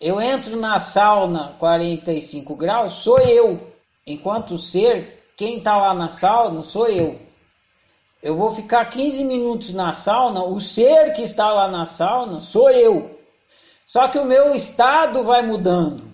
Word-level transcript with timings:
Eu 0.00 0.18
entro 0.18 0.56
na 0.56 0.78
sauna 0.78 1.54
45 1.58 2.56
graus, 2.56 2.94
sou 2.94 3.18
eu. 3.18 3.70
Enquanto 4.06 4.56
ser, 4.56 5.22
quem 5.36 5.58
está 5.58 5.76
lá 5.76 5.92
na 5.92 6.08
sauna 6.08 6.62
sou 6.62 6.88
eu. 6.88 7.20
Eu 8.22 8.34
vou 8.34 8.50
ficar 8.50 8.86
15 8.86 9.22
minutos 9.24 9.74
na 9.74 9.92
sauna, 9.92 10.42
o 10.42 10.58
ser 10.58 11.12
que 11.12 11.20
está 11.20 11.52
lá 11.52 11.68
na 11.68 11.84
sauna 11.84 12.40
sou 12.40 12.70
eu. 12.70 13.20
Só 13.86 14.08
que 14.08 14.18
o 14.18 14.24
meu 14.24 14.54
estado 14.54 15.22
vai 15.22 15.42
mudando. 15.42 16.10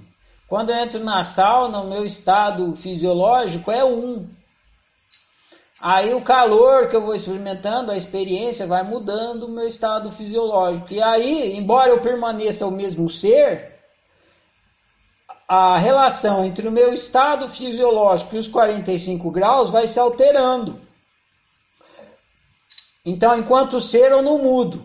Quando 0.49 0.71
eu 0.71 0.77
entro 0.77 1.05
na 1.05 1.23
sauna, 1.23 1.81
o 1.81 1.89
meu 1.89 2.05
estado 2.05 2.75
fisiológico 2.75 3.71
é 3.71 3.85
um. 3.85 4.29
Aí 5.81 6.13
o 6.13 6.25
calor 6.25 6.89
que 6.89 6.97
eu 6.97 7.05
vou 7.05 7.15
experimentando, 7.15 7.93
a 7.93 7.97
experiência 7.97 8.67
vai 8.67 8.83
mudando 8.83 9.45
o 9.45 9.51
meu 9.51 9.67
estado 9.67 10.11
fisiológico. 10.11 10.93
E 10.93 11.01
aí, 11.01 11.57
embora 11.57 11.91
eu 11.91 12.01
permaneça 12.01 12.67
o 12.67 12.71
mesmo 12.71 13.09
ser, 13.09 13.76
a 15.49 15.79
relação 15.79 16.45
entre 16.45 16.67
o 16.67 16.73
meu 16.73 16.93
estado 16.93 17.49
fisiológico 17.49 18.35
e 18.35 18.39
os 18.39 18.49
45 18.49 19.31
graus 19.31 19.71
vai 19.71 19.87
se 19.87 19.99
alterando. 19.99 20.81
Então, 23.05 23.39
enquanto 23.39 23.81
ser, 23.81 24.11
eu 24.11 24.21
não 24.21 24.43
mudo, 24.43 24.83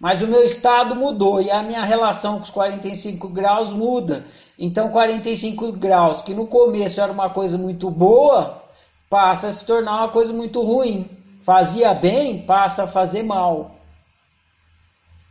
mas 0.00 0.22
o 0.22 0.26
meu 0.26 0.42
estado 0.42 0.96
mudou 0.96 1.42
e 1.42 1.50
a 1.50 1.62
minha 1.62 1.82
relação 1.82 2.36
com 2.36 2.44
os 2.44 2.50
45 2.50 3.28
graus 3.28 3.72
muda. 3.72 4.24
Então, 4.58 4.88
45 4.88 5.72
graus, 5.72 6.22
que 6.22 6.32
no 6.32 6.46
começo 6.46 7.00
era 7.00 7.12
uma 7.12 7.28
coisa 7.28 7.58
muito 7.58 7.90
boa, 7.90 8.62
passa 9.10 9.48
a 9.48 9.52
se 9.52 9.66
tornar 9.66 9.98
uma 9.98 10.08
coisa 10.08 10.32
muito 10.32 10.62
ruim. 10.62 11.10
Fazia 11.42 11.92
bem, 11.92 12.42
passa 12.42 12.84
a 12.84 12.88
fazer 12.88 13.22
mal. 13.22 13.72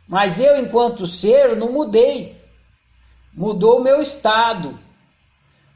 Mas 0.06 0.40
eu, 0.40 0.56
enquanto 0.56 1.06
ser, 1.06 1.56
não 1.56 1.72
mudei. 1.72 2.37
Mudou 3.38 3.78
o 3.78 3.80
meu 3.80 4.02
estado. 4.02 4.76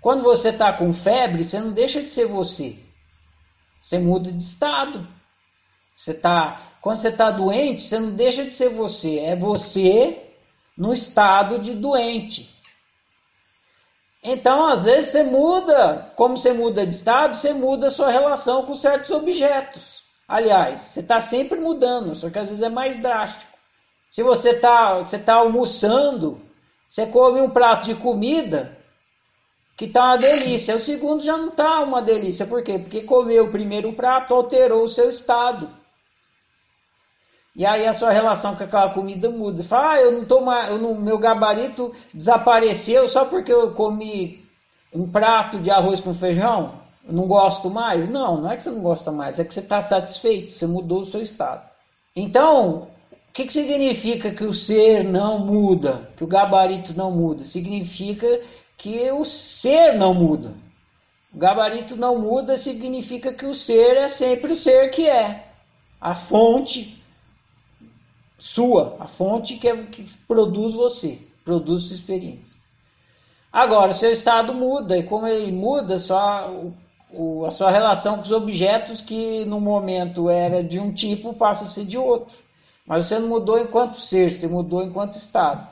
Quando 0.00 0.24
você 0.24 0.48
está 0.48 0.72
com 0.72 0.92
febre, 0.92 1.44
você 1.44 1.60
não 1.60 1.70
deixa 1.70 2.02
de 2.02 2.10
ser 2.10 2.26
você. 2.26 2.76
Você 3.80 4.00
muda 4.00 4.32
de 4.32 4.42
estado. 4.42 5.06
Você 5.96 6.12
tá, 6.12 6.72
quando 6.80 6.96
você 6.96 7.10
está 7.10 7.30
doente, 7.30 7.82
você 7.82 8.00
não 8.00 8.10
deixa 8.10 8.44
de 8.44 8.52
ser 8.52 8.70
você. 8.70 9.20
É 9.20 9.36
você 9.36 10.24
no 10.76 10.92
estado 10.92 11.60
de 11.60 11.72
doente. 11.72 12.52
Então, 14.24 14.66
às 14.66 14.82
vezes, 14.82 15.12
você 15.12 15.22
muda, 15.22 16.12
como 16.16 16.36
você 16.36 16.52
muda 16.52 16.84
de 16.84 16.96
estado, 16.96 17.36
você 17.36 17.52
muda 17.52 17.86
a 17.86 17.90
sua 17.92 18.10
relação 18.10 18.66
com 18.66 18.74
certos 18.74 19.12
objetos. 19.12 20.02
Aliás, 20.26 20.80
você 20.80 20.98
está 20.98 21.20
sempre 21.20 21.60
mudando, 21.60 22.16
só 22.16 22.28
que 22.28 22.40
às 22.40 22.48
vezes 22.48 22.62
é 22.62 22.68
mais 22.68 22.98
drástico. 22.98 23.52
Se 24.08 24.20
você 24.24 24.50
está 24.50 24.98
você 24.98 25.16
tá 25.16 25.34
almoçando, 25.34 26.40
você 26.92 27.06
come 27.06 27.40
um 27.40 27.48
prato 27.48 27.86
de 27.86 27.94
comida 27.94 28.76
que 29.78 29.86
está 29.86 30.08
uma 30.08 30.18
delícia, 30.18 30.76
o 30.76 30.78
segundo 30.78 31.24
já 31.24 31.38
não 31.38 31.48
está 31.48 31.82
uma 31.82 32.02
delícia. 32.02 32.44
Por 32.44 32.62
quê? 32.62 32.78
Porque 32.78 33.00
comeu 33.00 33.46
o 33.46 33.50
primeiro 33.50 33.94
prato, 33.94 34.34
alterou 34.34 34.84
o 34.84 34.88
seu 34.90 35.08
estado. 35.08 35.70
E 37.56 37.64
aí 37.64 37.86
a 37.86 37.94
sua 37.94 38.10
relação 38.10 38.54
com 38.54 38.64
aquela 38.64 38.92
comida 38.92 39.30
muda. 39.30 39.62
Você 39.62 39.68
fala, 39.70 39.92
ah, 39.92 40.02
eu 40.02 40.12
não 40.12 40.40
mais, 40.42 40.70
eu 40.70 40.78
não, 40.78 40.94
meu 40.94 41.16
gabarito 41.16 41.94
desapareceu 42.12 43.08
só 43.08 43.24
porque 43.24 43.50
eu 43.50 43.72
comi 43.72 44.44
um 44.92 45.10
prato 45.10 45.60
de 45.60 45.70
arroz 45.70 45.98
com 45.98 46.12
feijão. 46.12 46.78
Eu 47.08 47.14
não 47.14 47.26
gosto 47.26 47.70
mais? 47.70 48.06
Não, 48.06 48.42
não 48.42 48.50
é 48.50 48.56
que 48.58 48.64
você 48.64 48.70
não 48.70 48.82
gosta 48.82 49.10
mais, 49.10 49.38
é 49.38 49.44
que 49.46 49.54
você 49.54 49.60
está 49.60 49.80
satisfeito, 49.80 50.52
você 50.52 50.66
mudou 50.66 51.00
o 51.00 51.06
seu 51.06 51.22
estado. 51.22 51.66
Então, 52.14 52.88
o 53.32 53.34
que, 53.34 53.46
que 53.46 53.52
significa 53.54 54.30
que 54.30 54.44
o 54.44 54.52
ser 54.52 55.02
não 55.02 55.38
muda, 55.38 56.06
que 56.18 56.22
o 56.22 56.26
gabarito 56.26 56.92
não 56.94 57.10
muda? 57.10 57.44
Significa 57.44 58.42
que 58.76 59.10
o 59.10 59.24
ser 59.24 59.96
não 59.96 60.12
muda. 60.12 60.52
O 61.32 61.38
gabarito 61.38 61.96
não 61.96 62.18
muda 62.20 62.58
significa 62.58 63.32
que 63.32 63.46
o 63.46 63.54
ser 63.54 63.96
é 63.96 64.06
sempre 64.06 64.52
o 64.52 64.54
ser 64.54 64.90
que 64.90 65.08
é. 65.08 65.50
A 65.98 66.14
fonte 66.14 67.02
sua, 68.38 68.98
a 69.00 69.06
fonte 69.06 69.56
que, 69.56 69.66
é, 69.66 69.82
que 69.84 70.04
produz 70.28 70.74
você, 70.74 71.18
produz 71.42 71.84
sua 71.84 71.94
experiência. 71.94 72.54
Agora, 73.50 73.92
o 73.92 73.94
seu 73.94 74.12
estado 74.12 74.52
muda, 74.52 74.98
e 74.98 75.04
como 75.04 75.26
ele 75.26 75.50
muda, 75.50 75.98
só 75.98 76.50
a 77.46 77.50
sua 77.50 77.70
relação 77.70 78.16
com 78.16 78.24
os 78.24 78.30
objetos 78.30 79.00
que 79.00 79.46
no 79.46 79.58
momento 79.58 80.28
era 80.28 80.62
de 80.62 80.78
um 80.78 80.92
tipo 80.92 81.32
passa 81.32 81.64
a 81.64 81.66
ser 81.66 81.86
de 81.86 81.96
outro. 81.96 82.36
Mas 82.86 83.06
você 83.06 83.18
não 83.18 83.28
mudou 83.28 83.58
enquanto 83.58 83.96
ser, 83.96 84.30
você 84.30 84.46
mudou 84.48 84.82
enquanto 84.82 85.14
estado. 85.14 85.68